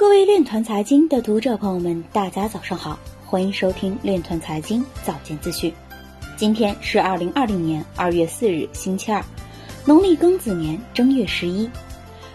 [0.00, 5.70] 各位链团财经的读者朋友们，大家早上好，欢迎收听链团财经早间资讯。
[6.38, 9.22] 今天是二零二零年二月四日，星期二，
[9.84, 11.68] 农历庚子年正月十一。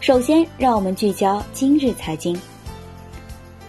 [0.00, 2.34] 首先，让我们聚焦今日财经。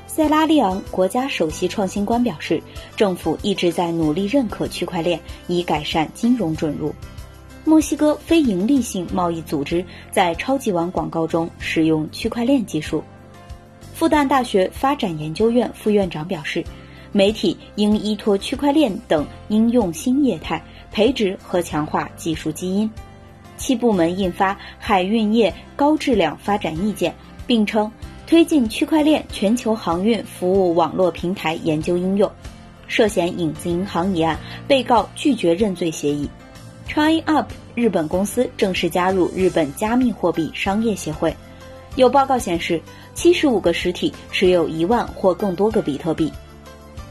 [0.08, 2.64] 塞拉利昂国家首席创新官表示，
[2.96, 6.96] 政府一直在努力认可区块链，以改善金融准入。
[7.66, 9.84] 墨西哥非营利性贸易组织
[10.14, 13.04] 在超级碗广告中使用区块链技术。
[14.02, 16.66] 复旦大学发展研究院副院长表示，
[17.12, 20.60] 媒体应依托区块链等应用新业态，
[20.92, 22.90] 培植和强化技术基因。
[23.58, 27.14] 七部门印发海运业高质量发展意见，
[27.46, 27.92] 并称
[28.26, 32.28] 推进区块链全球航运服务网络平台研究应用。
[32.88, 34.36] 涉嫌影子银行一案，
[34.68, 36.28] 被告拒绝认罪协议。
[36.90, 41.32] TrainUp 日本公司正式加入日本加密货币商业协会。
[41.96, 42.82] 有报告显示，
[43.14, 46.32] 七十五个实体持有一万或更多个比特币。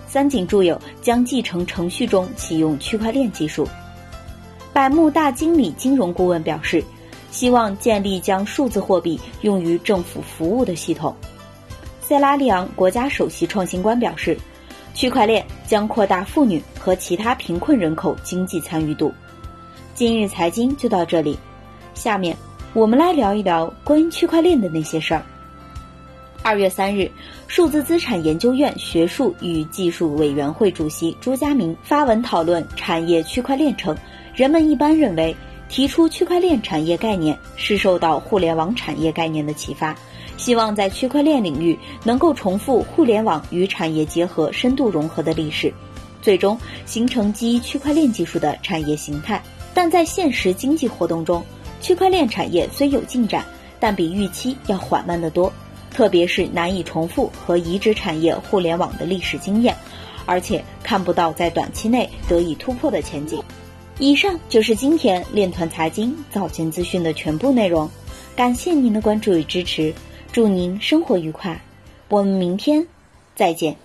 [0.08, 3.68] 三井住友将继承程序中启用区块链技术。
[4.72, 6.82] 百慕大经理金融顾问表示，
[7.30, 11.14] 希望建立将数字货币用于政府服务的系统。
[12.00, 14.36] 塞拉利昂国家首席创新官表示，
[14.94, 19.12] 区块链将扩大妇女和其他贫困人口经济参与度。
[19.94, 21.38] 今日财经就到这里，
[21.94, 22.36] 下面。
[22.72, 25.26] 我们来聊一聊关于区块链的那些事儿。
[26.40, 27.10] 二月三日，
[27.48, 33.96] 数字资产研究院学术与技术委员会主席朱家明发文讨论产业区块链称，
[34.36, 35.34] 人们一般认为
[35.68, 39.92] 提出区块链产业概念是受到互联网产业概念的启发，
[40.36, 45.74] 希望在区块链领域能够重复互联网与产业结合、深度融合的历史，
[46.22, 49.42] 最终形成基于区块链技术的产业形态。
[49.74, 51.44] 但在现实经济活动中，
[51.80, 53.44] 区块链产业虽有进展，
[53.78, 55.52] 但比预期要缓慢得多，
[55.90, 59.74] 特别是难以重复和移植产业互联网的历史经验，
[60.26, 63.42] 而且看不到在短期内得以突破的前景。
[63.98, 67.88] 以上就是今天链团财经早间资讯的全部内容，
[68.36, 69.92] 感谢您的关注与支持，
[70.32, 71.60] 祝您生活愉快，
[72.08, 72.86] 我们明天
[73.34, 73.76] 再见。